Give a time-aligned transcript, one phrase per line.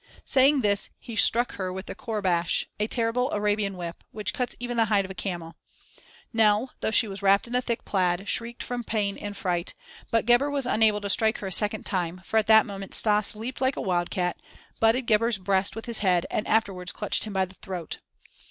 [0.25, 4.75] Saying this, he struck her with a courbash, a terrible Arabian whip, which cuts even
[4.75, 5.55] the hide of a camel.
[6.33, 9.75] Nell, though she was wrapped in a thick plaid, shrieked from pain and fright,
[10.09, 13.35] but Gebhr was unable to strike her a second time, for at that moment Stas
[13.35, 14.39] leaped like a wildcat,
[14.79, 17.99] butted Gebhr's breast with his head, and afterwards clutched him by the throat.